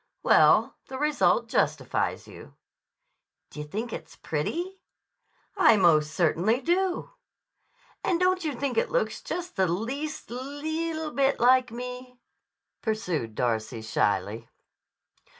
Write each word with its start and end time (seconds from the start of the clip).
"Well, 0.23 0.77
the 0.87 0.97
result 0.97 1.47
justifies 1.47 2.27
you." 2.27 2.55
"D' 3.51 3.57
you 3.57 3.63
think 3.63 3.93
it's 3.93 4.15
pretty?" 4.15 4.81
"I 5.55 5.77
most 5.77 6.15
certainly 6.15 6.59
do." 6.59 7.11
"And 8.03 8.19
don't 8.19 8.43
you 8.43 8.55
think 8.55 8.79
it 8.79 8.89
looks 8.89 9.21
just 9.21 9.57
the 9.57 9.67
least 9.67 10.31
lee 10.31 10.89
eetle 10.91 11.11
bit 11.15 11.39
like 11.39 11.69
me?" 11.69 12.17
pursued 12.81 13.35
Darcy 13.35 13.83
shyly. 13.83 14.49